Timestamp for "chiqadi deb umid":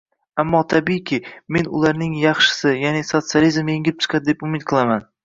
4.07-4.65